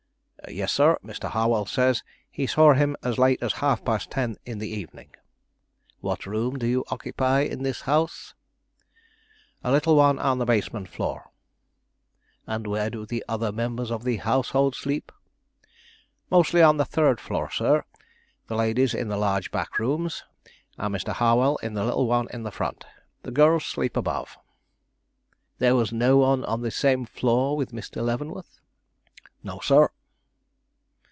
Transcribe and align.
"Yes, 0.49 0.73
sir; 0.73 0.97
Mr. 1.05 1.29
Harwell 1.29 1.67
says 1.67 2.01
he 2.31 2.47
saw 2.47 2.73
him 2.73 2.97
as 3.03 3.19
late 3.19 3.41
as 3.43 3.53
half 3.61 3.85
past 3.85 4.09
ten 4.09 4.37
in 4.43 4.57
the 4.57 4.67
evening." 4.67 5.11
"What 5.99 6.25
room 6.25 6.57
do 6.57 6.65
you 6.65 6.83
occupy 6.89 7.41
in 7.41 7.61
this 7.61 7.81
house?" 7.81 8.33
"A 9.63 9.71
little 9.71 9.95
one 9.95 10.17
on 10.17 10.39
the 10.39 10.45
basement 10.45 10.89
floor." 10.89 11.29
"And 12.47 12.65
where 12.65 12.89
do 12.89 13.05
the 13.05 13.23
other 13.29 13.51
members 13.51 13.91
of 13.91 14.03
the 14.03 14.17
household 14.17 14.73
sleep?" 14.75 15.11
"Mostly 16.31 16.63
on 16.63 16.77
the 16.77 16.85
third 16.85 17.21
floor, 17.21 17.51
sir; 17.51 17.85
the 18.47 18.55
ladies 18.55 18.95
in 18.95 19.09
the 19.09 19.17
large 19.17 19.51
back 19.51 19.77
rooms, 19.77 20.23
and 20.75 20.93
Mr. 20.93 21.13
Harwell 21.13 21.57
in 21.57 21.75
the 21.75 21.85
little 21.85 22.07
one 22.07 22.27
in 22.33 22.49
front. 22.49 22.83
The 23.21 23.31
girls 23.31 23.63
sleep 23.63 23.95
above." 23.95 24.37
"There 25.59 25.75
was 25.75 25.93
no 25.93 26.17
one 26.17 26.43
on 26.45 26.61
the 26.61 26.71
same 26.71 27.05
floor 27.05 27.55
with 27.55 27.71
Mr. 27.71 28.03
Leavenworth?" 28.03 28.59
"No, 29.43 29.59
sir." 29.59 29.89